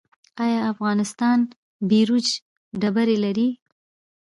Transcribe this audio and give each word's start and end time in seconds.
آیا 0.43 0.59
افغانستان 0.71 1.37
بیروج 1.89 2.27
ډبرې 2.81 3.17
لري؟ 3.23 3.49